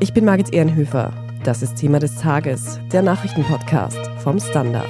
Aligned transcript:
Ich 0.00 0.12
bin 0.12 0.24
Margit 0.24 0.54
Ehrenhöfer. 0.54 1.12
Das 1.42 1.60
ist 1.60 1.76
Thema 1.76 1.98
des 1.98 2.14
Tages, 2.16 2.78
der 2.92 3.02
Nachrichtenpodcast 3.02 3.98
vom 4.22 4.38
Standard. 4.38 4.86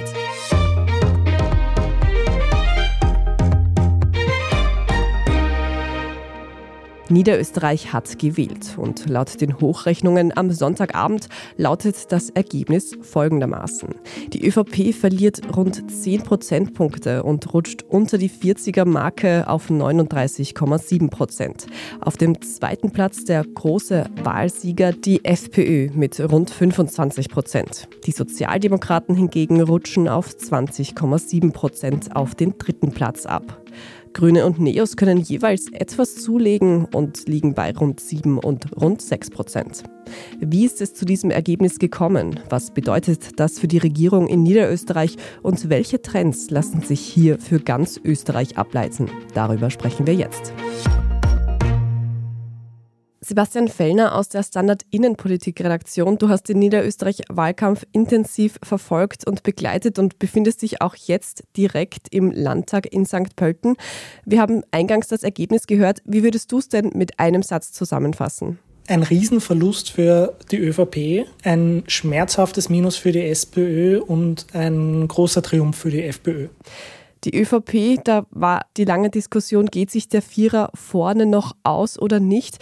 Niederösterreich 7.09 7.91
hat 7.91 8.19
gewählt 8.19 8.77
und 8.77 9.09
laut 9.09 9.41
den 9.41 9.59
Hochrechnungen 9.59 10.35
am 10.35 10.51
Sonntagabend 10.51 11.27
lautet 11.57 12.11
das 12.11 12.29
Ergebnis 12.29 12.97
folgendermaßen. 13.01 13.89
Die 14.33 14.47
ÖVP 14.47 14.93
verliert 14.93 15.41
rund 15.55 15.89
10 15.89 16.23
Prozentpunkte 16.23 17.23
und 17.23 17.53
rutscht 17.53 17.83
unter 17.89 18.17
die 18.17 18.29
40er-Marke 18.29 19.47
auf 19.47 19.69
39,7 19.69 21.09
Prozent. 21.09 21.65
Auf 22.01 22.17
dem 22.17 22.41
zweiten 22.41 22.91
Platz 22.91 23.25
der 23.25 23.43
große 23.43 24.05
Wahlsieger 24.23 24.91
die 24.91 25.25
FPÖ 25.25 25.89
mit 25.93 26.19
rund 26.19 26.51
25 26.51 27.29
Prozent. 27.29 27.87
Die 28.05 28.11
Sozialdemokraten 28.11 29.15
hingegen 29.15 29.61
rutschen 29.61 30.07
auf 30.07 30.29
20,7 30.29 31.51
Prozent 31.51 32.15
auf 32.15 32.35
den 32.35 32.57
dritten 32.57 32.91
Platz 32.91 33.25
ab. 33.25 33.58
Grüne 34.13 34.45
und 34.45 34.59
Neos 34.59 34.97
können 34.97 35.17
jeweils 35.17 35.71
etwas 35.71 36.15
zulegen 36.15 36.85
und 36.85 37.27
liegen 37.27 37.53
bei 37.53 37.71
rund 37.71 37.99
7 37.99 38.37
und 38.39 38.65
rund 38.79 39.01
6 39.01 39.29
Prozent. 39.29 39.83
Wie 40.39 40.65
ist 40.65 40.81
es 40.81 40.93
zu 40.93 41.05
diesem 41.05 41.31
Ergebnis 41.31 41.79
gekommen? 41.79 42.39
Was 42.49 42.71
bedeutet 42.71 43.39
das 43.39 43.59
für 43.59 43.67
die 43.67 43.77
Regierung 43.77 44.27
in 44.27 44.43
Niederösterreich 44.43 45.15
und 45.43 45.69
welche 45.69 46.01
Trends 46.01 46.49
lassen 46.49 46.81
sich 46.81 47.01
hier 47.01 47.39
für 47.39 47.59
ganz 47.59 47.99
Österreich 48.03 48.57
ableiten? 48.57 49.09
Darüber 49.33 49.69
sprechen 49.69 50.07
wir 50.07 50.15
jetzt. 50.15 50.53
Sebastian 53.29 53.67
Fellner 53.67 54.15
aus 54.15 54.29
der 54.29 54.41
Standard 54.41 54.81
Innenpolitik-Redaktion. 54.89 56.17
Du 56.17 56.29
hast 56.29 56.49
den 56.49 56.57
Niederösterreich-Wahlkampf 56.57 57.85
intensiv 57.91 58.57
verfolgt 58.63 59.27
und 59.27 59.43
begleitet 59.43 59.99
und 59.99 60.17
befindest 60.17 60.63
dich 60.63 60.81
auch 60.81 60.95
jetzt 60.95 61.43
direkt 61.55 62.07
im 62.09 62.31
Landtag 62.31 62.91
in 62.91 63.05
St. 63.05 63.35
Pölten. 63.35 63.75
Wir 64.25 64.41
haben 64.41 64.63
eingangs 64.71 65.09
das 65.09 65.21
Ergebnis 65.21 65.67
gehört. 65.67 66.01
Wie 66.05 66.23
würdest 66.23 66.51
du 66.51 66.57
es 66.57 66.69
denn 66.69 66.89
mit 66.95 67.19
einem 67.19 67.43
Satz 67.43 67.71
zusammenfassen? 67.71 68.57
Ein 68.87 69.03
Riesenverlust 69.03 69.91
für 69.91 70.35
die 70.49 70.57
ÖVP, 70.57 71.27
ein 71.43 71.83
schmerzhaftes 71.85 72.69
Minus 72.69 72.95
für 72.95 73.11
die 73.11 73.27
SPÖ 73.27 73.99
und 73.99 74.47
ein 74.53 75.07
großer 75.07 75.43
Triumph 75.43 75.77
für 75.77 75.91
die 75.91 76.01
FPÖ. 76.01 76.47
Die 77.25 77.37
ÖVP, 77.37 78.01
da 78.03 78.25
war 78.31 78.65
die 78.77 78.85
lange 78.85 79.09
Diskussion, 79.09 79.65
geht 79.65 79.91
sich 79.91 80.07
der 80.07 80.21
Vierer 80.21 80.71
vorne 80.73 81.25
noch 81.25 81.55
aus 81.63 81.99
oder 81.99 82.19
nicht? 82.19 82.57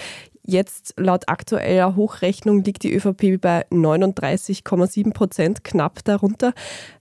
Jetzt 0.49 0.93
laut 0.95 1.27
aktueller 1.27 1.97
Hochrechnung 1.97 2.63
liegt 2.63 2.83
die 2.83 2.95
ÖVP 2.95 3.41
bei 3.41 3.65
39,7 3.69 5.11
Prozent, 5.11 5.65
knapp 5.65 6.05
darunter. 6.05 6.53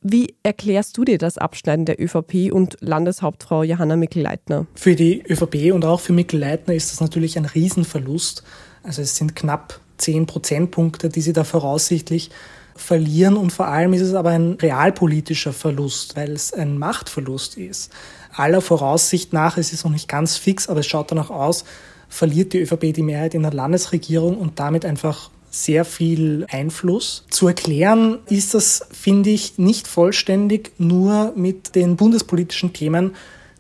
Wie 0.03 0.35
erklärst 0.43 0.99
du 0.99 1.05
dir 1.05 1.17
das 1.17 1.39
Abschneiden 1.39 1.85
der 1.85 2.03
ÖVP 2.03 2.53
und 2.53 2.77
Landeshauptfrau 2.81 3.63
Johanna 3.63 3.95
Mikl-Leitner? 3.95 4.67
Für 4.75 4.97
die 4.97 5.23
ÖVP 5.23 5.73
und 5.73 5.85
auch 5.85 6.01
für 6.01 6.13
Mikl-Leitner 6.13 6.75
ist 6.75 6.91
das 6.91 7.01
natürlich 7.01 7.39
ein 7.39 7.45
Riesenverlust. 7.45 8.43
Also 8.83 9.03
es 9.03 9.15
sind 9.15 9.37
knapp 9.37 9.79
10 9.99 10.27
Prozentpunkte, 10.27 11.09
die 11.09 11.21
sie 11.21 11.33
da 11.33 11.45
voraussichtlich 11.45 12.33
verlieren 12.75 13.37
und 13.37 13.53
vor 13.53 13.69
allem 13.69 13.93
ist 13.93 14.03
es 14.03 14.15
aber 14.15 14.31
ein 14.31 14.55
realpolitischer 14.55 15.53
Verlust, 15.53 16.17
weil 16.17 16.33
es 16.33 16.53
ein 16.53 16.79
Machtverlust 16.79 17.57
ist. 17.57 17.93
Aller 18.33 18.61
Voraussicht 18.61 19.33
nach, 19.33 19.57
es 19.57 19.73
ist 19.73 19.85
noch 19.85 19.93
nicht 19.93 20.09
ganz 20.09 20.37
fix, 20.37 20.69
aber 20.69 20.81
es 20.81 20.87
schaut 20.87 21.13
danach 21.13 21.31
aus, 21.31 21.65
verliert 22.09 22.53
die 22.53 22.61
ÖVP 22.61 22.93
die 22.95 23.03
Mehrheit 23.03 23.35
in 23.35 23.43
der 23.43 23.53
Landesregierung 23.53 24.39
und 24.39 24.59
damit 24.59 24.85
einfach 24.85 25.31
sehr 25.51 25.85
viel 25.85 26.47
Einfluss. 26.51 27.25
Zu 27.31 27.49
erklären 27.49 28.19
ist 28.29 28.55
das, 28.55 28.87
finde 28.93 29.31
ich, 29.31 29.59
nicht 29.59 29.89
vollständig 29.89 30.73
nur 30.79 31.33
mit 31.35 31.75
den 31.75 31.97
bundespolitischen 31.97 32.73
Themen, 32.73 33.15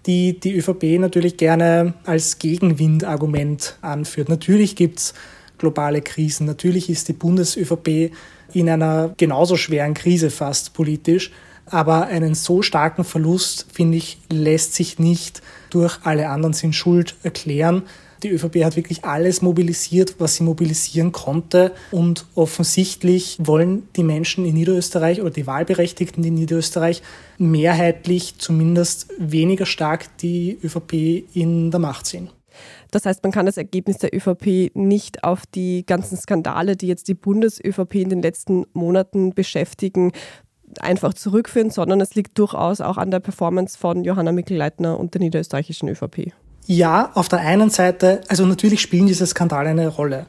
die 0.06 0.38
die 0.38 0.54
ÖVP 0.56 1.00
natürlich 1.00 1.36
gerne 1.36 1.94
als 2.04 2.38
Gegenwindargument 2.38 3.78
anführt. 3.80 4.28
Natürlich 4.28 4.76
gibt 4.76 4.98
es 4.98 5.14
globale 5.58 6.02
Krisen, 6.02 6.46
natürlich 6.46 6.90
ist 6.90 7.08
die 7.08 7.14
Bundes-ÖVP 7.14 8.12
in 8.52 8.68
einer 8.68 9.14
genauso 9.16 9.56
schweren 9.56 9.94
Krise 9.94 10.30
fast 10.30 10.74
politisch, 10.74 11.32
aber 11.66 12.06
einen 12.06 12.34
so 12.34 12.62
starken 12.62 13.04
Verlust, 13.04 13.66
finde 13.72 13.96
ich, 13.96 14.18
lässt 14.30 14.74
sich 14.74 14.98
nicht 14.98 15.42
durch 15.70 15.98
alle 16.04 16.28
anderen 16.28 16.52
sind 16.52 16.74
schuld 16.74 17.16
erklären. 17.22 17.82
Die 18.22 18.30
ÖVP 18.30 18.64
hat 18.64 18.76
wirklich 18.76 19.04
alles 19.04 19.42
mobilisiert, 19.42 20.16
was 20.18 20.36
sie 20.36 20.44
mobilisieren 20.44 21.12
konnte. 21.12 21.72
Und 21.90 22.26
offensichtlich 22.34 23.36
wollen 23.40 23.88
die 23.96 24.02
Menschen 24.02 24.44
in 24.44 24.54
Niederösterreich 24.54 25.20
oder 25.20 25.30
die 25.30 25.46
Wahlberechtigten 25.46 26.24
in 26.24 26.34
Niederösterreich 26.34 27.02
mehrheitlich 27.38 28.38
zumindest 28.38 29.08
weniger 29.18 29.66
stark 29.66 30.16
die 30.18 30.58
ÖVP 30.62 31.24
in 31.34 31.70
der 31.70 31.80
Macht 31.80 32.06
sehen. 32.06 32.30
Das 32.90 33.04
heißt, 33.04 33.22
man 33.22 33.32
kann 33.32 33.46
das 33.46 33.56
Ergebnis 33.56 33.98
der 33.98 34.14
ÖVP 34.14 34.74
nicht 34.74 35.24
auf 35.24 35.44
die 35.46 35.84
ganzen 35.84 36.16
Skandale, 36.16 36.76
die 36.76 36.86
jetzt 36.86 37.08
die 37.08 37.14
Bundes-ÖVP 37.14 37.96
in 37.96 38.08
den 38.08 38.22
letzten 38.22 38.64
Monaten 38.72 39.34
beschäftigen, 39.34 40.12
einfach 40.80 41.14
zurückführen, 41.14 41.70
sondern 41.70 42.00
es 42.00 42.14
liegt 42.14 42.38
durchaus 42.38 42.80
auch 42.80 42.96
an 42.96 43.10
der 43.10 43.20
Performance 43.20 43.78
von 43.78 44.04
Johanna 44.04 44.32
Mikl-Leitner 44.32 44.98
und 44.98 45.14
der 45.14 45.20
niederösterreichischen 45.20 45.88
ÖVP. 45.88 46.32
Ja, 46.68 47.12
auf 47.14 47.28
der 47.28 47.38
einen 47.40 47.70
Seite, 47.70 48.22
also 48.26 48.44
natürlich 48.44 48.80
spielen 48.80 49.06
diese 49.06 49.24
Skandale 49.24 49.70
eine 49.70 49.86
Rolle. 49.86 50.26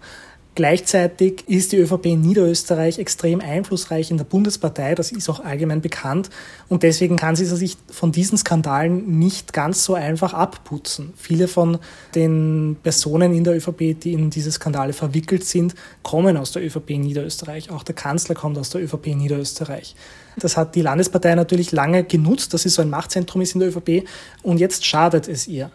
Gleichzeitig 0.53 1.43
ist 1.47 1.71
die 1.71 1.77
ÖVP 1.77 2.07
in 2.07 2.21
Niederösterreich 2.21 2.99
extrem 2.99 3.41
einflussreich 3.41 4.09
in 4.09 4.17
der 4.17 4.23
Bundespartei, 4.23 4.95
das 4.95 5.11
ist 5.11 5.29
auch 5.29 5.39
allgemein 5.39 5.81
bekannt 5.81 6.29
und 6.67 6.81
deswegen 6.81 7.15
kann 7.15 7.35
sie 7.35 7.45
sich 7.45 7.77
von 7.91 8.11
diesen 8.11 8.37
Skandalen 8.37 9.19
nicht 9.19 9.53
ganz 9.53 9.83
so 9.83 9.93
einfach 9.93 10.33
abputzen. 10.33 11.13
Viele 11.15 11.47
von 11.47 11.79
den 12.13 12.77
Personen 12.81 13.33
in 13.35 13.43
der 13.43 13.55
ÖVP, 13.55 13.99
die 13.99 14.13
in 14.13 14.29
diese 14.31 14.51
Skandale 14.51 14.93
verwickelt 14.93 15.43
sind, 15.43 15.75
kommen 16.01 16.37
aus 16.37 16.51
der 16.51 16.63
ÖVP 16.63 16.91
in 16.91 17.01
Niederösterreich. 17.01 17.69
Auch 17.69 17.83
der 17.83 17.95
Kanzler 17.95 18.33
kommt 18.33 18.57
aus 18.57 18.71
der 18.71 18.81
ÖVP 18.83 19.07
in 19.07 19.19
Niederösterreich. 19.19 19.95
Das 20.37 20.57
hat 20.57 20.75
die 20.75 20.81
Landespartei 20.81 21.33
natürlich 21.35 21.71
lange 21.71 22.03
genutzt, 22.03 22.53
dass 22.53 22.63
sie 22.63 22.69
so 22.69 22.81
ein 22.81 22.89
Machtzentrum 22.89 23.41
ist 23.41 23.53
in 23.53 23.59
der 23.59 23.69
ÖVP 23.69 24.07
und 24.43 24.59
jetzt 24.59 24.85
schadet 24.85 25.27
es 25.27 25.47
ihr. 25.47 25.71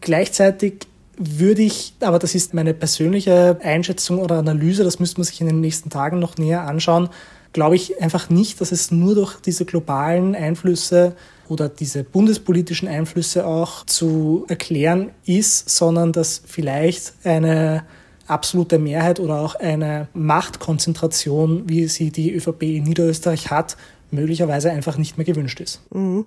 Gleichzeitig 0.00 0.86
würde 1.16 1.62
ich, 1.62 1.94
aber 2.00 2.18
das 2.18 2.34
ist 2.34 2.54
meine 2.54 2.74
persönliche 2.74 3.58
Einschätzung 3.62 4.20
oder 4.20 4.36
Analyse, 4.38 4.84
das 4.84 5.00
müsste 5.00 5.18
man 5.18 5.24
sich 5.24 5.40
in 5.40 5.48
den 5.48 5.60
nächsten 5.60 5.90
Tagen 5.90 6.18
noch 6.20 6.36
näher 6.36 6.62
anschauen, 6.62 7.08
glaube 7.52 7.76
ich 7.76 8.00
einfach 8.00 8.30
nicht, 8.30 8.60
dass 8.60 8.72
es 8.72 8.90
nur 8.90 9.14
durch 9.14 9.40
diese 9.40 9.64
globalen 9.64 10.34
Einflüsse 10.34 11.16
oder 11.48 11.68
diese 11.68 12.04
bundespolitischen 12.04 12.88
Einflüsse 12.88 13.46
auch 13.46 13.84
zu 13.86 14.44
erklären 14.48 15.10
ist, 15.24 15.70
sondern 15.70 16.12
dass 16.12 16.42
vielleicht 16.46 17.14
eine 17.24 17.84
absolute 18.26 18.78
Mehrheit 18.78 19.18
oder 19.18 19.40
auch 19.40 19.54
eine 19.54 20.08
Machtkonzentration, 20.12 21.68
wie 21.68 21.88
sie 21.88 22.10
die 22.10 22.32
ÖVP 22.34 22.62
in 22.62 22.84
Niederösterreich 22.84 23.50
hat, 23.50 23.76
möglicherweise 24.10 24.70
einfach 24.70 24.98
nicht 24.98 25.16
mehr 25.16 25.24
gewünscht 25.24 25.60
ist. 25.60 25.80
Mhm. 25.92 26.26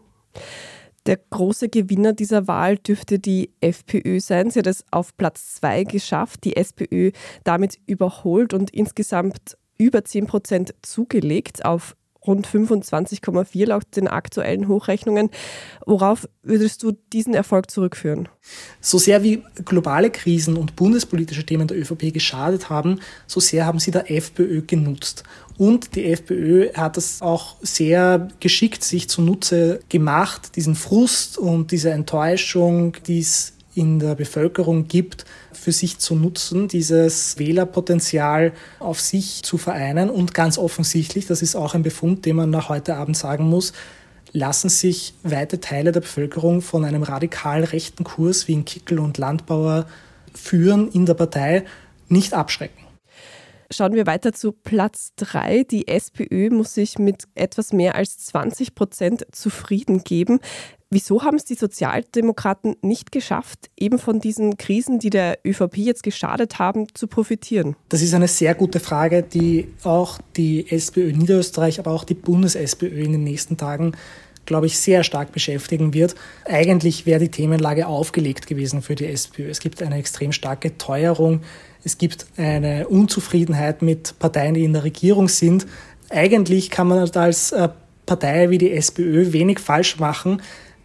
Der 1.07 1.17
große 1.17 1.69
Gewinner 1.69 2.13
dieser 2.13 2.47
Wahl 2.47 2.77
dürfte 2.77 3.17
die 3.17 3.51
FPÖ 3.59 4.19
sein. 4.19 4.51
Sie 4.51 4.59
hat 4.59 4.67
es 4.67 4.85
auf 4.91 5.17
Platz 5.17 5.55
zwei 5.55 5.83
geschafft, 5.83 6.43
die 6.43 6.55
SPÖ 6.55 7.11
damit 7.43 7.79
überholt 7.87 8.53
und 8.53 8.69
insgesamt 8.69 9.57
über 9.79 10.05
10 10.05 10.27
Prozent 10.27 10.75
zugelegt 10.83 11.65
auf 11.65 11.95
rund 12.25 12.47
25,4 12.47 13.65
laut 13.65 13.83
den 13.95 14.07
aktuellen 14.07 14.67
Hochrechnungen. 14.67 15.29
Worauf 15.85 16.27
würdest 16.43 16.83
du 16.83 16.91
diesen 17.13 17.33
Erfolg 17.33 17.71
zurückführen? 17.71 18.29
So 18.79 18.97
sehr 18.97 19.23
wie 19.23 19.43
globale 19.65 20.09
Krisen 20.09 20.57
und 20.57 20.75
bundespolitische 20.75 21.45
Themen 21.45 21.67
der 21.67 21.77
ÖVP 21.77 22.13
geschadet 22.13 22.69
haben, 22.69 22.99
so 23.27 23.39
sehr 23.39 23.65
haben 23.65 23.79
sie 23.79 23.91
der 23.91 24.11
FPÖ 24.11 24.61
genutzt. 24.61 25.23
Und 25.57 25.95
die 25.95 26.05
FPÖ 26.05 26.73
hat 26.73 26.97
es 26.97 27.21
auch 27.21 27.55
sehr 27.61 28.29
geschickt 28.39 28.83
sich 28.83 29.09
zunutze 29.09 29.79
gemacht, 29.89 30.55
diesen 30.55 30.75
Frust 30.75 31.37
und 31.37 31.71
diese 31.71 31.91
Enttäuschung, 31.91 32.97
die 33.05 33.19
es 33.19 33.53
in 33.75 33.99
der 33.99 34.15
Bevölkerung 34.15 34.87
gibt, 34.87 35.25
für 35.61 35.71
sich 35.71 35.99
zu 35.99 36.15
nutzen, 36.15 36.67
dieses 36.67 37.37
Wählerpotenzial 37.37 38.51
auf 38.79 38.99
sich 38.99 39.43
zu 39.43 39.59
vereinen. 39.59 40.09
Und 40.09 40.33
ganz 40.33 40.57
offensichtlich, 40.57 41.27
das 41.27 41.43
ist 41.43 41.55
auch 41.55 41.75
ein 41.75 41.83
Befund, 41.83 42.25
den 42.25 42.35
man 42.35 42.49
nach 42.49 42.69
heute 42.69 42.95
Abend 42.95 43.15
sagen 43.15 43.47
muss, 43.47 43.71
lassen 44.31 44.69
sich 44.69 45.13
weite 45.21 45.59
Teile 45.59 45.91
der 45.91 46.01
Bevölkerung 46.01 46.61
von 46.63 46.83
einem 46.83 47.03
radikal 47.03 47.63
rechten 47.63 48.03
Kurs 48.03 48.47
wie 48.47 48.53
in 48.53 48.65
Kickel 48.65 48.97
und 48.97 49.19
Landbauer 49.19 49.85
führen 50.33 50.89
in 50.91 51.05
der 51.05 51.13
Partei 51.13 51.65
nicht 52.07 52.33
abschrecken. 52.33 52.81
Schauen 53.71 53.93
wir 53.93 54.07
weiter 54.07 54.33
zu 54.33 54.51
Platz 54.51 55.13
3. 55.17 55.63
Die 55.63 55.87
SPÖ 55.87 56.49
muss 56.49 56.73
sich 56.73 56.97
mit 56.97 57.25
etwas 57.35 57.71
mehr 57.71 57.95
als 57.95 58.17
20 58.17 58.73
Prozent 58.73 59.25
zufrieden 59.31 60.03
geben. 60.03 60.39
Wieso 60.93 61.23
haben 61.23 61.37
es 61.37 61.45
die 61.45 61.55
Sozialdemokraten 61.55 62.75
nicht 62.81 63.13
geschafft, 63.13 63.69
eben 63.79 63.97
von 63.97 64.19
diesen 64.19 64.57
Krisen, 64.57 64.99
die 64.99 65.09
der 65.09 65.39
ÖVP 65.45 65.77
jetzt 65.77 66.03
geschadet 66.03 66.59
haben, 66.59 66.87
zu 66.93 67.07
profitieren? 67.07 67.77
Das 67.87 68.01
ist 68.01 68.13
eine 68.13 68.27
sehr 68.27 68.55
gute 68.55 68.81
Frage, 68.81 69.23
die 69.23 69.69
auch 69.83 70.19
die 70.35 70.69
SPÖ 70.69 71.13
Niederösterreich, 71.13 71.79
aber 71.79 71.91
auch 71.91 72.03
die 72.03 72.13
Bundes-SPÖ 72.13 73.03
in 73.03 73.13
den 73.13 73.23
nächsten 73.23 73.55
Tagen 73.55 73.93
glaube 74.47 74.65
ich, 74.65 74.79
sehr 74.79 75.03
stark 75.03 75.31
beschäftigen 75.31 75.93
wird. 75.93 76.15
Eigentlich 76.45 77.05
wäre 77.05 77.19
die 77.19 77.29
Themenlage 77.29 77.87
aufgelegt 77.87 78.47
gewesen 78.47 78.81
für 78.81 78.95
die 78.95 79.05
SPÖ. 79.05 79.49
Es 79.49 79.59
gibt 79.59 79.81
eine 79.83 79.97
extrem 79.97 80.31
starke 80.31 80.77
Teuerung. 80.77 81.41
Es 81.83 81.99
gibt 81.99 82.25
eine 82.37 82.87
Unzufriedenheit 82.87 83.81
mit 83.81 84.17
Parteien, 84.19 84.55
die 84.55 84.63
in 84.63 84.73
der 84.73 84.83
Regierung 84.83 85.29
sind. 85.29 85.67
Eigentlich 86.09 86.69
kann 86.69 86.87
man 86.87 86.97
als 86.97 87.51
äh, 87.51 87.69
Partei 88.05 88.49
wie 88.49 88.57
die 88.57 88.71
SPÖ 88.71 89.31
wenig 89.31 89.59
falsch 89.59 89.99
machen. 89.99 90.41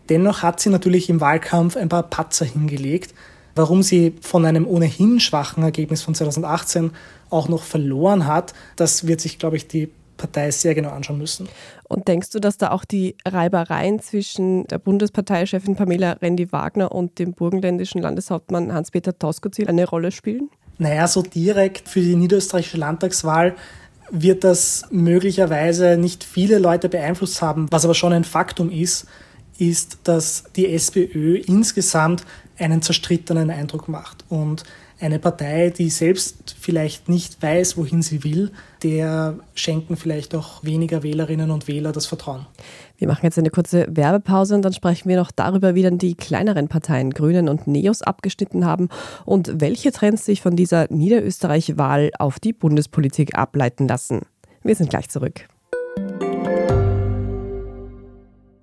Dennoch 0.08 0.42
hat 0.42 0.60
sie 0.60 0.70
natürlich 0.70 1.08
im 1.08 1.20
Wahlkampf 1.20 1.76
ein 1.76 1.88
paar 1.88 2.04
Patzer 2.04 2.44
hingelegt. 2.44 3.14
Warum 3.54 3.82
sie 3.82 4.14
von 4.20 4.44
einem 4.44 4.66
ohnehin 4.66 5.18
schwachen 5.18 5.62
Ergebnis 5.62 6.02
von 6.02 6.14
2018 6.14 6.90
auch 7.30 7.48
noch 7.48 7.62
verloren 7.62 8.26
hat, 8.26 8.52
das 8.76 9.06
wird 9.06 9.20
sich, 9.20 9.38
glaube 9.38 9.56
ich, 9.56 9.66
die 9.66 9.88
Partei 10.16 10.50
sehr 10.50 10.74
genau 10.74 10.90
anschauen 10.90 11.18
müssen. 11.18 11.48
Und 11.84 12.08
denkst 12.08 12.30
du, 12.30 12.40
dass 12.40 12.58
da 12.58 12.70
auch 12.70 12.84
die 12.84 13.16
Reibereien 13.26 14.00
zwischen 14.00 14.66
der 14.66 14.78
Bundesparteichefin 14.78 15.76
Pamela 15.76 16.12
Rendi-Wagner 16.12 16.92
und 16.92 17.18
dem 17.18 17.32
burgenländischen 17.32 18.02
Landeshauptmann 18.02 18.72
Hans-Peter 18.72 19.18
Toskozil 19.18 19.68
eine 19.68 19.86
Rolle 19.86 20.10
spielen? 20.10 20.50
Naja, 20.78 21.06
so 21.08 21.22
direkt 21.22 21.88
für 21.88 22.00
die 22.00 22.16
niederösterreichische 22.16 22.76
Landtagswahl 22.76 23.54
wird 24.10 24.44
das 24.44 24.84
möglicherweise 24.90 25.96
nicht 25.96 26.22
viele 26.24 26.58
Leute 26.58 26.88
beeinflusst 26.88 27.42
haben. 27.42 27.66
Was 27.70 27.84
aber 27.84 27.94
schon 27.94 28.12
ein 28.12 28.24
Faktum 28.24 28.70
ist, 28.70 29.06
ist, 29.60 29.98
dass 30.04 30.44
die 30.56 30.72
SPÖ 30.72 31.36
insgesamt 31.46 32.24
einen 32.58 32.82
zerstrittenen 32.82 33.50
Eindruck 33.50 33.88
macht. 33.88 34.24
Und 34.28 34.64
eine 34.98 35.18
Partei, 35.18 35.70
die 35.70 35.90
selbst 35.90 36.56
vielleicht 36.58 37.08
nicht 37.08 37.42
weiß, 37.42 37.76
wohin 37.76 38.00
sie 38.00 38.24
will, 38.24 38.50
der 38.82 39.34
schenken 39.54 39.96
vielleicht 39.96 40.34
auch 40.34 40.64
weniger 40.64 41.02
Wählerinnen 41.02 41.50
und 41.50 41.68
Wähler 41.68 41.92
das 41.92 42.06
Vertrauen. 42.06 42.46
Wir 42.96 43.06
machen 43.06 43.24
jetzt 43.24 43.38
eine 43.38 43.50
kurze 43.50 43.86
Werbepause 43.90 44.54
und 44.54 44.62
dann 44.62 44.72
sprechen 44.72 45.08
wir 45.08 45.16
noch 45.16 45.30
darüber, 45.30 45.74
wie 45.74 45.82
dann 45.82 45.98
die 45.98 46.14
kleineren 46.14 46.68
Parteien 46.68 47.10
Grünen 47.10 47.50
und 47.50 47.66
Neos 47.66 48.00
abgeschnitten 48.00 48.64
haben 48.64 48.88
und 49.26 49.60
welche 49.60 49.92
Trends 49.92 50.24
sich 50.24 50.40
von 50.40 50.56
dieser 50.56 50.86
Niederösterreich-Wahl 50.90 52.12
auf 52.18 52.40
die 52.40 52.54
Bundespolitik 52.54 53.36
ableiten 53.36 53.86
lassen. 53.86 54.22
Wir 54.62 54.76
sind 54.76 54.88
gleich 54.88 55.10
zurück. 55.10 55.46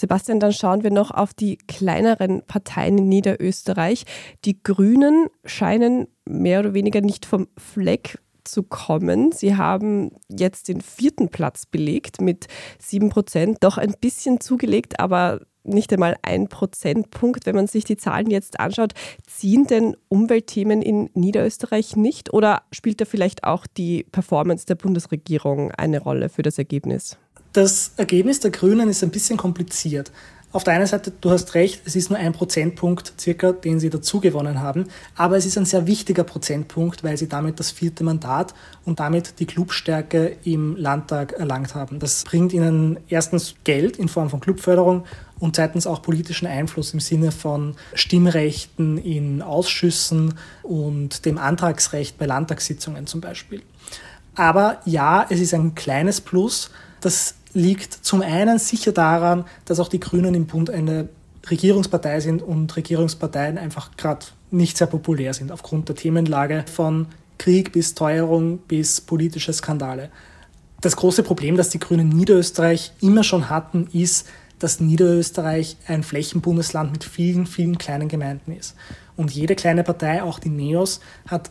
Sebastian, 0.00 0.40
dann 0.40 0.52
schauen 0.52 0.82
wir 0.82 0.90
noch 0.90 1.10
auf 1.10 1.34
die 1.34 1.56
kleineren 1.56 2.42
Parteien 2.46 2.98
in 2.98 3.08
Niederösterreich. 3.08 4.04
Die 4.44 4.62
Grünen 4.62 5.28
scheinen 5.44 6.08
mehr 6.24 6.60
oder 6.60 6.74
weniger 6.74 7.00
nicht 7.00 7.26
vom 7.26 7.48
Fleck 7.58 8.18
zu 8.44 8.62
kommen. 8.62 9.32
Sie 9.32 9.56
haben 9.56 10.12
jetzt 10.28 10.68
den 10.68 10.80
vierten 10.80 11.28
Platz 11.28 11.66
belegt 11.66 12.20
mit 12.20 12.46
sieben 12.78 13.10
Prozent, 13.10 13.58
doch 13.60 13.78
ein 13.78 13.94
bisschen 14.00 14.40
zugelegt, 14.40 14.98
aber 14.98 15.40
nicht 15.62 15.92
einmal 15.92 16.16
ein 16.22 16.48
Prozentpunkt. 16.48 17.46
Wenn 17.46 17.54
man 17.54 17.66
sich 17.66 17.84
die 17.84 17.96
Zahlen 17.96 18.30
jetzt 18.30 18.58
anschaut, 18.58 18.94
ziehen 19.26 19.66
denn 19.66 19.96
Umweltthemen 20.08 20.80
in 20.82 21.10
Niederösterreich 21.14 21.96
nicht 21.96 22.32
oder 22.32 22.62
spielt 22.72 23.00
da 23.00 23.04
vielleicht 23.04 23.44
auch 23.44 23.66
die 23.66 24.04
Performance 24.04 24.64
der 24.66 24.76
Bundesregierung 24.76 25.70
eine 25.72 26.00
Rolle 26.00 26.28
für 26.30 26.42
das 26.42 26.58
Ergebnis? 26.58 27.18
Das 27.52 27.92
Ergebnis 27.96 28.38
der 28.38 28.52
Grünen 28.52 28.88
ist 28.88 29.02
ein 29.02 29.10
bisschen 29.10 29.36
kompliziert. 29.36 30.12
Auf 30.52 30.64
der 30.64 30.74
einen 30.74 30.86
Seite, 30.86 31.12
du 31.20 31.30
hast 31.30 31.54
recht, 31.54 31.82
es 31.84 31.94
ist 31.94 32.10
nur 32.10 32.18
ein 32.18 32.32
Prozentpunkt 32.32 33.12
circa, 33.20 33.52
den 33.52 33.78
sie 33.78 33.88
dazu 33.88 34.18
gewonnen 34.18 34.60
haben, 34.60 34.86
aber 35.14 35.36
es 35.36 35.46
ist 35.46 35.56
ein 35.56 35.64
sehr 35.64 35.86
wichtiger 35.86 36.24
Prozentpunkt, 36.24 37.04
weil 37.04 37.16
sie 37.16 37.28
damit 37.28 37.60
das 37.60 37.70
vierte 37.70 38.02
Mandat 38.02 38.52
und 38.84 38.98
damit 38.98 39.38
die 39.38 39.46
Clubstärke 39.46 40.36
im 40.42 40.74
Landtag 40.74 41.32
erlangt 41.32 41.76
haben. 41.76 42.00
Das 42.00 42.24
bringt 42.24 42.52
ihnen 42.52 42.98
erstens 43.08 43.54
Geld 43.62 43.96
in 43.96 44.08
Form 44.08 44.28
von 44.28 44.40
Clubförderung 44.40 45.04
und 45.38 45.54
zweitens 45.54 45.86
auch 45.86 46.02
politischen 46.02 46.48
Einfluss 46.48 46.94
im 46.94 47.00
Sinne 47.00 47.30
von 47.30 47.76
Stimmrechten 47.94 48.98
in 48.98 49.42
Ausschüssen 49.42 50.34
und 50.64 51.24
dem 51.26 51.38
Antragsrecht 51.38 52.18
bei 52.18 52.26
Landtagssitzungen 52.26 53.06
zum 53.06 53.20
Beispiel. 53.20 53.62
Aber 54.34 54.80
ja, 54.84 55.26
es 55.30 55.38
ist 55.38 55.54
ein 55.54 55.76
kleines 55.76 56.20
Plus, 56.20 56.70
das 57.00 57.36
liegt 57.52 57.92
zum 57.92 58.22
einen 58.22 58.58
sicher 58.58 58.92
daran, 58.92 59.44
dass 59.64 59.80
auch 59.80 59.88
die 59.88 60.00
Grünen 60.00 60.34
im 60.34 60.46
Bund 60.46 60.70
eine 60.70 61.08
Regierungspartei 61.48 62.20
sind 62.20 62.42
und 62.42 62.74
Regierungsparteien 62.76 63.58
einfach 63.58 63.96
gerade 63.96 64.26
nicht 64.50 64.76
sehr 64.76 64.86
populär 64.86 65.32
sind 65.34 65.52
aufgrund 65.52 65.88
der 65.88 65.96
Themenlage 65.96 66.64
von 66.72 67.06
Krieg 67.38 67.72
bis 67.72 67.94
Teuerung 67.94 68.58
bis 68.58 69.00
politische 69.00 69.52
Skandale. 69.52 70.10
Das 70.80 70.96
große 70.96 71.22
Problem, 71.22 71.56
das 71.56 71.70
die 71.70 71.78
Grünen 71.78 72.08
Niederösterreich 72.08 72.92
immer 73.00 73.24
schon 73.24 73.50
hatten, 73.50 73.88
ist, 73.92 74.26
dass 74.58 74.80
Niederösterreich 74.80 75.76
ein 75.86 76.02
Flächenbundesland 76.02 76.92
mit 76.92 77.04
vielen, 77.04 77.46
vielen 77.46 77.78
kleinen 77.78 78.08
Gemeinden 78.08 78.52
ist. 78.52 78.76
Und 79.16 79.30
jede 79.30 79.54
kleine 79.54 79.84
Partei, 79.84 80.22
auch 80.22 80.38
die 80.38 80.50
Neos, 80.50 81.00
hat 81.26 81.50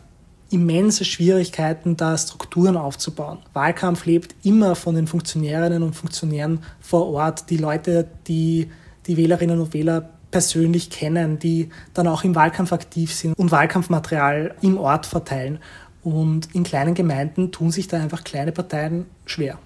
immense 0.50 1.04
Schwierigkeiten, 1.04 1.96
da 1.96 2.16
Strukturen 2.18 2.76
aufzubauen. 2.76 3.38
Wahlkampf 3.52 4.04
lebt 4.04 4.34
immer 4.42 4.74
von 4.74 4.94
den 4.94 5.06
Funktionärinnen 5.06 5.82
und 5.82 5.94
Funktionären 5.94 6.62
vor 6.80 7.08
Ort, 7.08 7.50
die 7.50 7.56
Leute, 7.56 8.08
die 8.26 8.70
die 9.06 9.16
Wählerinnen 9.16 9.60
und 9.60 9.72
Wähler 9.72 10.10
persönlich 10.30 10.90
kennen, 10.90 11.38
die 11.38 11.70
dann 11.94 12.06
auch 12.06 12.24
im 12.24 12.34
Wahlkampf 12.34 12.72
aktiv 12.72 13.12
sind 13.12 13.38
und 13.38 13.50
Wahlkampfmaterial 13.50 14.54
im 14.60 14.78
Ort 14.78 15.06
verteilen. 15.06 15.58
Und 16.02 16.54
in 16.54 16.62
kleinen 16.62 16.94
Gemeinden 16.94 17.52
tun 17.52 17.70
sich 17.70 17.88
da 17.88 17.98
einfach 17.98 18.24
kleine 18.24 18.52
Parteien 18.52 19.06
schwer. 19.26 19.58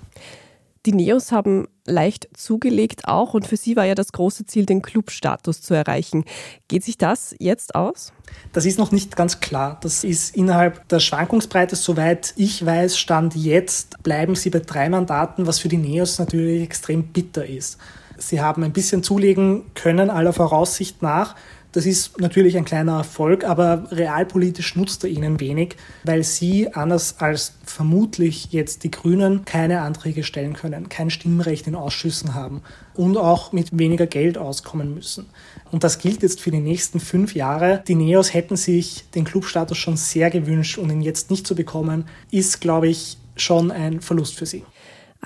Die 0.87 0.93
Neos 0.93 1.33
haben 1.33 1.67
leicht 1.87 2.29
zugelegt 2.35 3.09
auch 3.09 3.33
und 3.33 3.47
für 3.47 3.57
sie 3.57 3.75
war 3.75 3.85
ja 3.85 3.95
das 3.95 4.13
große 4.13 4.45
Ziel, 4.45 4.67
den 4.67 4.83
Clubstatus 4.83 5.63
zu 5.63 5.73
erreichen. 5.73 6.25
Geht 6.69 6.85
sich 6.85 6.99
das 6.99 7.35
jetzt 7.39 7.75
aus? 7.75 8.13
Das 8.53 8.67
ist 8.67 8.79
noch 8.79 8.93
nicht 8.93 9.17
ganz 9.17 9.41
klar. 9.41 9.79
Das 9.83 10.05
ist 10.05 10.37
innerhalb 10.37 10.87
der 10.89 11.01
Schwankungsbreite, 11.01 11.75
soweit 11.77 12.35
ich 12.37 12.65
weiß, 12.65 12.99
stand 12.99 13.35
jetzt, 13.35 14.03
bleiben 14.03 14.35
sie 14.35 14.51
bei 14.51 14.61
drei 14.61 14.91
Mandaten, 14.91 15.47
was 15.47 15.59
für 15.59 15.69
die 15.69 15.79
Neos 15.79 16.19
natürlich 16.19 16.63
extrem 16.63 17.05
bitter 17.05 17.47
ist. 17.47 17.79
Sie 18.19 18.41
haben 18.41 18.63
ein 18.63 18.73
bisschen 18.73 19.03
zulegen 19.03 19.65
können, 19.75 20.11
aller 20.11 20.33
Voraussicht 20.33 21.03
nach. 21.03 21.35
Das 21.75 21.87
ist 21.87 22.21
natürlich 22.21 22.57
ein 22.57 22.65
kleiner 22.65 22.99
Erfolg, 22.99 23.43
aber 23.43 23.89
realpolitisch 23.91 24.77
nutzt 24.77 25.03
er 25.03 25.11
ihnen 25.11 25.41
wenig, 25.41 25.75
weil 26.05 26.23
sie, 26.23 26.73
anders 26.73 27.17
als 27.19 27.55
vermutlich 27.65 28.53
jetzt 28.53 28.85
die 28.85 28.93
Grünen, 28.93 29.45
keine 29.45 29.81
Anträge 29.81 30.23
stellen 30.23 30.53
können, 30.53 30.89
kein 30.89 31.11
Stimmrecht 31.11 31.67
in 31.67 31.75
Ausschüssen 31.75 32.35
haben 32.35 32.63
und 32.95 33.17
auch 33.17 33.51
mit 33.51 33.77
weniger 33.77 34.07
Geld 34.07 34.39
auskommen 34.39 34.95
müssen. 34.95 35.27
Und 35.73 35.83
das 35.83 35.99
gilt 35.99 36.23
jetzt 36.23 36.41
für 36.41 36.53
die 36.53 36.61
nächsten 36.61 37.01
fünf 37.01 37.35
Jahre. 37.35 37.83
Die 37.89 37.97
Neos 37.97 38.33
hätten 38.33 38.55
sich 38.55 39.11
den 39.13 39.25
Clubstatus 39.25 39.77
schon 39.77 39.97
sehr 39.97 40.31
gewünscht 40.31 40.79
und 40.79 40.91
ihn 40.91 41.03
jetzt 41.03 41.33
nicht 41.33 41.45
zu 41.45 41.57
bekommen, 41.57 42.05
ist, 42.31 42.61
glaube 42.61 42.87
ich, 42.87 43.19
schon 43.35 43.73
ein 43.73 44.01
Verlust 44.01 44.37
für 44.37 44.47
sie. 44.47 44.63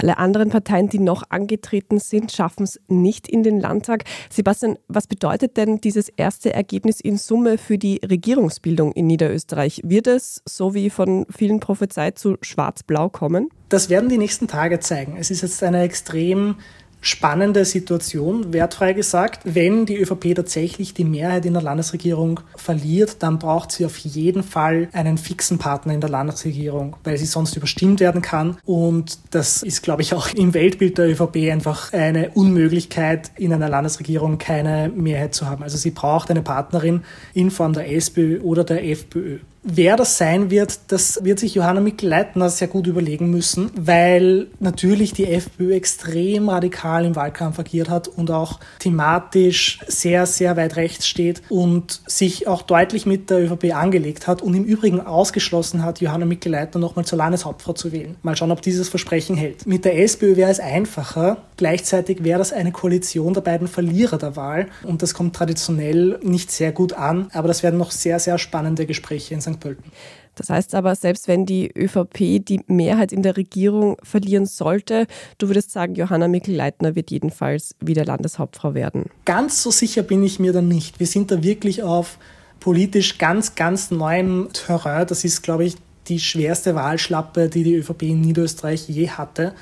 Alle 0.01 0.19
anderen 0.19 0.49
Parteien, 0.51 0.89
die 0.89 1.01
noch 1.01 1.25
angetreten 1.29 1.99
sind, 1.99 2.31
schaffen 2.31 2.63
es 2.63 2.81
nicht 2.87 3.27
in 3.27 3.43
den 3.43 3.59
Landtag. 3.59 4.05
Sebastian, 4.31 4.79
was 4.87 5.09
bedeutet 5.09 5.57
denn 5.57 5.81
dieses 5.81 6.09
erste 6.09 6.55
Ergebnis 6.55 7.01
in 7.01 7.19
Summe 7.19 7.59
für 7.59 7.79
die 7.79 8.01
Regierungsbildung 8.09 8.93
in 8.93 9.09
Niederösterreich? 9.09 9.81
Wird 9.85 10.07
es, 10.07 10.41
so 10.45 10.73
wie 10.73 10.89
von 10.89 11.27
vielen 11.29 11.59
prophezeit, 11.59 12.17
zu 12.17 12.37
Schwarz-Blau 12.43 13.09
kommen? 13.09 13.49
Das 13.71 13.91
werden 13.91 14.09
die 14.09 14.19
nächsten 14.19 14.47
Tage 14.47 14.79
zeigen. 14.79 15.17
Es 15.19 15.33
ist 15.33 15.43
jetzt 15.43 15.65
eine 15.65 15.83
extrem 15.83 16.55
spannende 17.01 17.65
Situation, 17.65 18.53
wertfrei 18.53 18.93
gesagt. 18.93 19.41
Wenn 19.45 19.87
die 19.87 19.97
ÖVP 19.97 20.35
tatsächlich 20.35 20.95
die 20.95 21.05
Mehrheit 21.05 21.47
in 21.47 21.53
der 21.53 21.63
Landesregierung 21.63 22.41
verliert, 22.57 23.23
dann 23.23 23.39
braucht 23.39 23.73
sie 23.73 23.87
auf 23.87 23.97
jeden 23.99 24.43
Fall 24.43 24.89
einen 24.93 25.19
fixen 25.19 25.59
Partner 25.59 25.95
in 25.95 26.01
der 26.01 26.11
Landesregierung, 26.11 26.97
weil 27.05 27.17
sie 27.17 27.27
sonst 27.27 27.57
überstimmt 27.57 28.01
werden 28.01 28.23
kann. 28.23 28.59
Und 28.65 29.19
das 29.31 29.63
ist, 29.63 29.83
glaube 29.83 30.03
ich, 30.03 30.15
auch 30.15 30.33
im 30.35 30.55
Weltbild 30.55 30.99
der 30.99 31.09
ÖVP 31.09 31.51
einfach 31.51 31.93
eine 31.93 32.31
Unmöglichkeit, 32.31 33.31
in 33.37 33.53
einer 33.53 33.69
Landesregierung 33.69 34.39
keine 34.39 34.91
Mehrheit 34.95 35.35
zu 35.35 35.47
haben. 35.47 35.63
Also 35.63 35.77
sie 35.77 35.91
braucht 35.91 36.31
eine 36.31 36.43
Partnerin 36.43 37.03
in 37.35 37.51
Form 37.51 37.73
der 37.73 37.93
SPÖ 37.93 38.41
oder 38.41 38.65
der 38.65 38.85
FPÖ. 38.85 39.39
Wer 39.63 39.97
das 39.97 40.19
sein 40.19 40.51
wird, 40.51 40.79
das 40.89 41.25
wird 41.25 41.41
sich 41.41 41.55
Johanna 41.55 41.81
Mikl-Leitner 41.81 42.49
sehr 42.49 42.69
gut 42.69 42.87
überlegen 42.87 43.31
müssen, 43.31 43.71
weil 43.75 44.47
natürlich 44.61 45.13
die 45.13 45.27
FPÖ 45.27 45.75
extrem 45.75 46.49
radikal 46.49 47.05
im 47.05 47.17
Wahlkampf 47.17 47.59
agiert 47.59 47.91
hat 47.91 48.07
und 48.07 48.31
auch 48.31 48.61
thematisch 48.79 49.81
sehr, 49.89 50.27
sehr 50.27 50.57
weit 50.57 50.77
rechts 50.77 51.09
steht 51.09 51.43
und 51.49 52.01
sich 52.07 52.47
auch 52.47 52.63
deutlich 52.63 53.05
mit 53.05 53.31
der 53.31 53.45
ÖVP 53.45 53.75
angelegt 53.75 54.27
hat 54.27 54.43
und 54.43 54.55
im 54.55 54.65
Übrigen 54.65 55.01
ausgeschlossen 55.01 55.83
hat, 55.83 56.01
Johanna 56.01 56.25
Mikl-Leitner 56.25 56.81
nochmal 56.81 57.05
zur 57.05 57.19
Landeshauptfrau 57.19 57.73
zu 57.73 57.91
wählen. 57.91 58.17
Mal 58.23 58.37
schauen, 58.37 58.53
ob 58.53 58.63
dieses 58.63 58.89
Versprechen 58.89 59.37
hält. 59.37 59.67
Mit 59.67 59.85
der 59.85 59.99
SPÖ 59.99 60.37
wäre 60.37 60.51
es 60.51 60.61
einfacher. 60.61 61.48
Gleichzeitig 61.59 62.25
wäre 62.25 62.39
das 62.39 62.53
eine 62.53 62.73
Koalition 62.73 63.35
der 63.35 63.41
beiden 63.43 63.69
Verlierer 63.69 64.17
der 64.17 64.37
Wahl 64.37 64.69
und 64.85 65.03
das 65.03 65.13
kommt 65.13 65.35
traditionell 65.37 66.19
nicht 66.23 66.51
sehr 66.51 66.73
gut 66.73 66.93
an, 66.93 67.29
aber 67.35 67.49
das 67.49 67.63
werden 67.63 67.79
noch 67.79 67.91
sehr, 67.91 68.21
sehr 68.21 68.39
spannende 68.39 68.87
Gespräche 68.87 69.35
in 69.35 69.41
St. 69.41 69.59
Pölten. 69.59 69.91
Das 70.37 70.51
heißt 70.51 70.77
aber, 70.77 70.95
selbst 70.95 71.27
wenn 71.27 71.47
die 71.47 71.69
ÖVP 71.77 72.45
die 72.45 72.61
Mehrheit 72.69 73.13
in 73.13 73.25
der 73.25 73.37
Regierung 73.37 73.97
verlieren 74.05 74.47
sollte, 74.47 75.09
du 75.39 75.49
würdest 75.49 75.73
sagen, 75.73 75.97
Johanna 75.97 76.29
Mikl-Leitner 76.29 76.95
wird 76.95 77.11
jedenfalls 77.11 77.75
wieder 77.81 78.05
Landeshauptfrau 78.05 78.75
werden. 78.75 79.07
Ganz 79.25 79.61
so 79.61 79.73
sicher 79.73 80.05
bin 80.05 80.23
ich 80.23 80.39
mir 80.39 80.53
da 80.53 80.63
nicht. 80.63 81.01
Wir 81.01 81.09
sind 81.09 81.33
da 81.33 81.43
wirklich 81.43 81.83
auf 81.83 82.19
politisch 82.61 83.19
ganz, 83.19 83.57
ganz 83.57 83.91
neuem 83.91 84.51
Terrain. 84.53 85.09
Das 85.09 85.25
ist, 85.25 85.43
glaube 85.43 85.65
ich, 85.65 85.75
die 86.07 86.21
schwerste 86.21 86.77
Wahlschlappe, 86.77 87.49
die 87.49 87.65
die 87.65 87.75
ÖVP 87.75 88.03
in 88.03 88.21
Niederösterreich 88.21 88.89
je 88.89 89.11
hatte. 89.11 89.55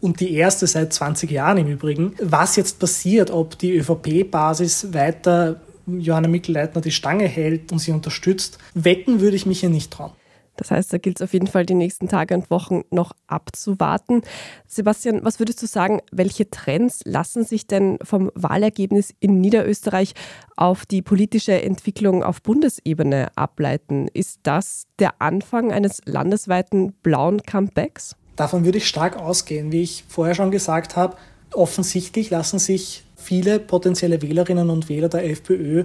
Und 0.00 0.20
die 0.20 0.34
erste 0.34 0.66
seit 0.66 0.92
20 0.92 1.30
Jahren 1.30 1.58
im 1.58 1.68
Übrigen. 1.68 2.14
Was 2.20 2.56
jetzt 2.56 2.78
passiert, 2.78 3.30
ob 3.30 3.58
die 3.58 3.76
ÖVP-Basis 3.76 4.92
weiter 4.92 5.60
Johanna 5.86 6.28
Mikl-Leitner 6.28 6.80
die 6.80 6.90
Stange 6.90 7.26
hält 7.26 7.72
und 7.72 7.78
sie 7.78 7.92
unterstützt, 7.92 8.58
wecken 8.74 9.20
würde 9.20 9.36
ich 9.36 9.46
mich 9.46 9.60
hier 9.60 9.70
nicht 9.70 9.92
trauen. 9.92 10.12
Das 10.56 10.70
heißt, 10.70 10.92
da 10.92 10.98
gilt 10.98 11.18
es 11.18 11.24
auf 11.24 11.32
jeden 11.32 11.48
Fall 11.48 11.66
die 11.66 11.74
nächsten 11.74 12.08
Tage 12.08 12.34
und 12.34 12.50
Wochen 12.50 12.82
noch 12.90 13.12
abzuwarten. 13.26 14.22
Sebastian, 14.66 15.24
was 15.24 15.40
würdest 15.40 15.60
du 15.62 15.66
sagen, 15.66 16.00
welche 16.12 16.48
Trends 16.48 17.00
lassen 17.04 17.44
sich 17.44 17.66
denn 17.66 17.98
vom 18.02 18.30
Wahlergebnis 18.34 19.12
in 19.18 19.40
Niederösterreich 19.40 20.14
auf 20.56 20.86
die 20.86 21.02
politische 21.02 21.60
Entwicklung 21.60 22.22
auf 22.22 22.40
Bundesebene 22.40 23.36
ableiten? 23.36 24.06
Ist 24.12 24.40
das 24.44 24.86
der 25.00 25.20
Anfang 25.20 25.72
eines 25.72 26.00
landesweiten 26.04 26.92
blauen 27.02 27.42
Comebacks? 27.42 28.14
Davon 28.36 28.64
würde 28.64 28.78
ich 28.78 28.88
stark 28.88 29.16
ausgehen. 29.16 29.72
Wie 29.72 29.82
ich 29.82 30.04
vorher 30.08 30.34
schon 30.34 30.50
gesagt 30.50 30.96
habe, 30.96 31.16
offensichtlich 31.52 32.30
lassen 32.30 32.58
sich 32.58 33.04
viele 33.16 33.58
potenzielle 33.58 34.20
Wählerinnen 34.22 34.70
und 34.70 34.88
Wähler 34.88 35.08
der 35.08 35.28
FPÖ 35.28 35.84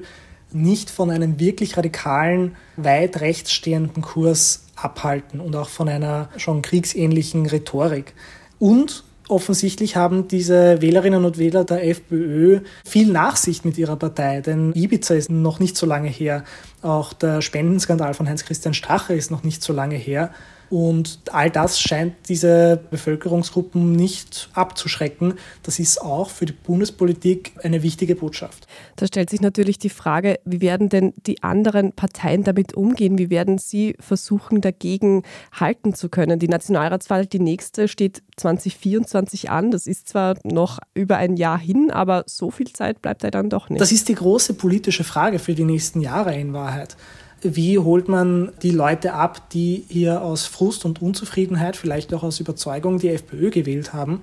nicht 0.51 0.89
von 0.89 1.11
einem 1.11 1.39
wirklich 1.39 1.77
radikalen, 1.77 2.55
weit 2.75 3.21
rechts 3.21 3.51
stehenden 3.51 4.01
Kurs 4.01 4.65
abhalten 4.75 5.39
und 5.39 5.55
auch 5.55 5.69
von 5.69 5.87
einer 5.89 6.29
schon 6.37 6.61
kriegsähnlichen 6.61 7.45
Rhetorik. 7.45 8.13
Und 8.57 9.03
offensichtlich 9.27 9.95
haben 9.95 10.27
diese 10.27 10.81
Wählerinnen 10.81 11.23
und 11.23 11.37
Wähler 11.37 11.65
der 11.65 11.87
FPÖ 11.87 12.61
viel 12.83 13.11
Nachsicht 13.11 13.63
mit 13.63 13.77
ihrer 13.77 13.95
Partei, 13.95 14.41
denn 14.41 14.73
Ibiza 14.73 15.13
ist 15.13 15.29
noch 15.29 15.59
nicht 15.59 15.77
so 15.77 15.85
lange 15.85 16.09
her. 16.09 16.43
Auch 16.81 17.13
der 17.13 17.41
Spendenskandal 17.41 18.13
von 18.13 18.27
Heinz-Christian 18.27 18.73
Strache 18.73 19.13
ist 19.13 19.29
noch 19.29 19.43
nicht 19.43 19.61
so 19.61 19.71
lange 19.71 19.95
her. 19.95 20.33
Und 20.69 21.19
all 21.31 21.49
das 21.49 21.79
scheint 21.79 22.13
diese 22.27 22.79
Bevölkerungsgruppen 22.91 23.91
nicht 23.91 24.49
abzuschrecken. 24.53 25.33
Das 25.63 25.79
ist 25.79 26.01
auch 26.01 26.29
für 26.29 26.45
die 26.45 26.53
Bundespolitik 26.53 27.53
eine 27.63 27.81
wichtige 27.81 28.15
Botschaft. 28.15 28.67
Da 28.95 29.07
stellt 29.07 29.29
sich 29.29 29.41
natürlich 29.41 29.79
die 29.79 29.89
Frage, 29.89 30.39
wie 30.45 30.61
werden 30.61 30.89
denn 30.89 31.13
die 31.25 31.41
anderen 31.41 31.93
Parteien 31.93 32.43
damit 32.43 32.75
umgehen? 32.75 33.17
Wie 33.17 33.29
werden 33.29 33.57
sie 33.57 33.95
versuchen, 33.99 34.61
dagegen 34.61 35.23
halten 35.51 35.95
zu 35.95 36.09
können? 36.09 36.39
Die 36.39 36.47
Nationalratswahl, 36.47 37.25
die 37.25 37.39
nächste, 37.39 37.87
steht 37.87 38.21
2024 38.37 39.49
an. 39.49 39.71
Das 39.71 39.87
ist 39.87 40.07
zwar 40.07 40.35
noch 40.43 40.79
über 40.93 41.17
ein 41.17 41.35
Jahr 41.35 41.59
hin, 41.59 41.89
aber 41.91 42.23
so 42.27 42.51
viel 42.51 42.71
Zeit 42.71 43.01
bleibt 43.01 43.23
da 43.23 43.31
dann 43.31 43.49
doch 43.49 43.69
nicht. 43.69 43.81
Das 43.81 43.91
ist 43.91 44.07
die 44.07 44.15
große 44.15 44.53
politische 44.53 45.03
Frage 45.03 45.39
für 45.39 45.55
die 45.55 45.65
nächsten 45.65 46.01
Jahre 46.01 46.35
in 46.35 46.53
Wahrheit 46.53 46.95
wie 47.41 47.77
holt 47.77 48.07
man 48.07 48.51
die 48.61 48.71
Leute 48.71 49.13
ab, 49.13 49.49
die 49.51 49.85
hier 49.89 50.21
aus 50.21 50.45
Frust 50.45 50.85
und 50.85 51.01
Unzufriedenheit, 51.01 51.75
vielleicht 51.75 52.13
auch 52.13 52.23
aus 52.23 52.39
Überzeugung 52.39 52.99
die 52.99 53.09
FPÖ 53.09 53.49
gewählt 53.49 53.93
haben, 53.93 54.21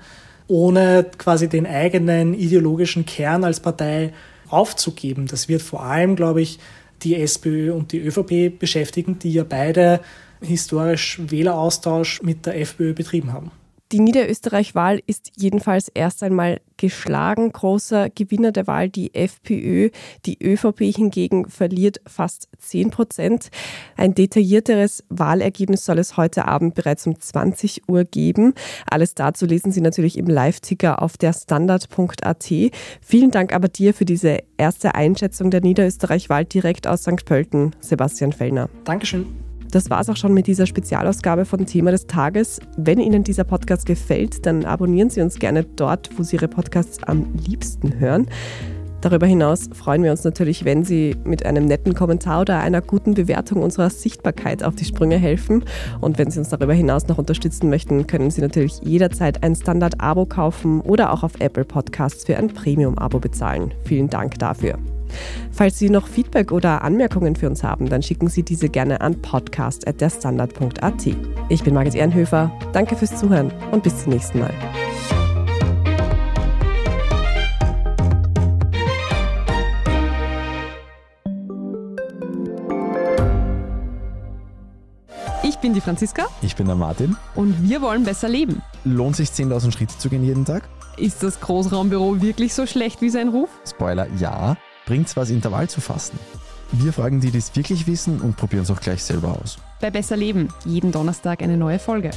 ohne 0.49 1.07
quasi 1.19 1.49
den 1.49 1.67
eigenen 1.67 2.35
ideologischen 2.35 3.07
Kern 3.07 3.45
als 3.45 3.61
Partei 3.61 4.13
aufzugeben. 4.49 5.27
Das 5.27 5.49
wird 5.49 5.63
vor 5.63 5.83
allem, 5.83 6.17
glaube 6.17 6.43
ich, 6.43 6.59
die 7.03 7.17
SPÖ 7.17 7.73
und 7.73 7.93
die 7.93 8.01
ÖVP 8.01 8.59
beschäftigen, 8.59 9.19
die 9.19 9.33
ja 9.33 9.45
beide 9.45 10.01
historisch 10.41 11.21
Wähleraustausch 11.27 12.23
mit 12.23 12.47
der 12.47 12.61
FPÖ 12.61 12.93
betrieben 12.93 13.33
haben. 13.33 13.51
Die 13.93 14.01
Niederösterreich-Wahl 14.01 15.01
ist 15.07 15.31
jedenfalls 15.37 15.89
erst 15.89 16.25
einmal 16.25 16.61
geschlagen. 16.77 17.53
Großer 17.53 18.11
Gewinner 18.11 18.51
der 18.51 18.67
Wahl 18.67 18.89
die 18.89 19.15
FPÖ. 19.15 19.91
Die 20.27 20.43
ÖVP 20.43 20.95
hingegen 20.95 21.49
verliert 21.49 22.01
fast 22.05 22.49
10 22.59 22.91
Prozent. 22.91 23.51
Ein 23.97 24.15
detaillierteres 24.15 25.05
Wahlergebnis 25.09 25.85
soll 25.85 26.01
es 26.01 26.17
heute 26.17 26.47
Abend 26.47 26.75
bereits 26.75 27.07
um 27.07 27.21
20 27.21 27.89
Uhr 27.89 28.03
geben. 28.03 28.55
Alles 28.91 29.15
dazu 29.15 29.47
lesen 29.47 29.71
Sie 29.71 29.81
natürlich 29.81 30.19
im 30.19 30.27
Live-Ticker 30.27 31.01
auf 31.01 31.17
der 31.17 31.33
Standard.at. 31.33 32.53
Vielen 33.01 33.31
Dank 33.31 33.55
aber 33.55 33.69
dir 33.69 33.95
für 33.95 34.05
diese 34.05 34.39
erste 34.57 34.97
Einschätzung 34.97 35.53
der 35.53 35.61
Niederösterreich-Wahl 35.61 36.45
direkt 36.45 36.89
aus 36.89 37.03
St. 37.03 37.25
Pölten, 37.25 37.77
Sebastian 37.81 38.33
Fellner. 38.33 38.69
Dankeschön. 38.85 39.46
Das 39.71 39.91
war 39.91 40.01
es 40.01 40.09
auch 40.09 40.17
schon 40.17 40.35
mit 40.35 40.47
dieser 40.47 40.67
Spezialausgabe 40.67 41.45
von 41.45 41.67
Thema 41.67 41.91
des 41.91 42.07
Tages. 42.07 42.61
Wenn 42.77 42.99
Ihnen 42.99 43.25
dieser 43.25 43.45
Podcast 43.45 43.87
gefällt, 43.87 44.47
dann 44.47 44.65
abonnieren 44.65 45.11
Sie 45.11 45.21
uns 45.21 45.39
gerne 45.39 45.65
dort, 45.65 46.11
wo 46.17 46.23
Sie 46.23 46.37
Ihre 46.37 46.49
Podcasts 46.49 47.03
am 47.05 47.27
liebsten 47.47 47.99
hören. 47.99 48.27
Darüber 49.03 49.27
hinaus 49.27 49.69
freuen 49.73 50.03
wir 50.03 50.11
uns 50.11 50.25
natürlich, 50.25 50.65
wenn 50.65 50.83
Sie 50.83 51.15
mit 51.25 51.47
einem 51.47 51.67
netten 51.67 51.95
Kommentar 51.95 52.41
oder 52.41 52.59
einer 52.61 52.81
guten 52.81 53.15
Bewertung 53.15 53.63
unserer 53.63 53.91
Sichtbarkeit 53.91 54.65
auf 54.65 54.75
die 54.75 54.85
Sprünge 54.85 55.17
helfen. 55.17 55.65
Und 56.01 56.19
wenn 56.19 56.31
Sie 56.31 56.39
uns 56.39 56.49
darüber 56.49 56.73
hinaus 56.73 57.07
noch 57.07 57.19
unterstützen 57.19 57.69
möchten, 57.71 58.07
können 58.07 58.31
Sie 58.31 58.41
natürlich 58.41 58.81
jederzeit 58.83 59.43
ein 59.43 59.55
Standard-Abo 59.55 60.27
kaufen 60.27 60.81
oder 60.81 61.13
auch 61.13 61.23
auf 61.23 61.39
Apple 61.41 61.65
Podcasts 61.65 62.25
für 62.25 62.37
ein 62.37 62.49
Premium-Abo 62.49 63.21
bezahlen. 63.21 63.73
Vielen 63.85 64.09
Dank 64.09 64.39
dafür. 64.39 64.79
Falls 65.53 65.79
Sie 65.79 65.91
noch 65.91 66.07
Feedback 66.07 66.53
oder 66.53 66.83
Anmerkungen 66.83 67.37
für 67.37 67.49
uns 67.49 67.63
haben, 67.63 67.89
dann 67.89 68.03
schicken 68.03 68.29
Sie 68.29 68.43
diese 68.43 68.69
gerne 68.69 69.01
an 69.01 69.21
podcast.derstandard.at. 69.23 71.07
Ich 71.49 71.63
bin 71.63 71.75
Margit 71.75 71.95
Ehrenhöfer. 71.95 72.51
Danke 72.73 72.97
fürs 72.97 73.17
Zuhören 73.17 73.53
und 73.73 73.83
bis 73.83 74.03
zum 74.03 74.13
nächsten 74.13 74.41
Mal. 74.41 74.53
Ich 85.43 85.59
bin 85.59 85.73
die 85.75 85.81
Franziska. 85.81 86.27
Ich 86.43 86.55
bin 86.55 86.67
der 86.67 86.77
Martin. 86.77 87.17
Und 87.35 87.63
wir 87.63 87.81
wollen 87.81 88.05
besser 88.05 88.29
leben. 88.29 88.63
Lohnt 88.85 89.17
sich 89.17 89.31
10.000 89.31 89.73
Schritte 89.73 89.97
zu 89.97 90.09
gehen 90.09 90.25
jeden 90.25 90.45
Tag? 90.45 90.69
Ist 90.97 91.23
das 91.23 91.41
Großraumbüro 91.41 92.21
wirklich 92.21 92.55
so 92.55 92.67
schlecht 92.67 93.01
wie 93.01 93.11
sein 93.11 93.29
Ruf? 93.29 93.49
Spoiler, 93.67 94.07
ja. 94.19 94.57
Bringt's 94.87 95.17
was, 95.17 95.31
Intervall 95.31 95.69
zu 95.69 95.81
fasten? 95.81 96.17
Wir 96.71 96.93
fragen 96.93 97.21
die, 97.21 97.33
die 97.33 97.39
es 97.39 97.55
wirklich 97.57 97.89
wissen 97.89 98.21
und 98.21 98.37
probieren 98.37 98.63
es 98.63 98.71
auch 98.71 98.81
gleich 98.81 99.03
selber 99.03 99.37
aus. 99.43 99.59
Bei 99.81 99.91
Besser 99.91 100.17
Leben, 100.17 100.49
jeden 100.65 100.93
Donnerstag 100.93 101.43
eine 101.43 101.57
neue 101.57 101.81
Folge. 101.81 102.13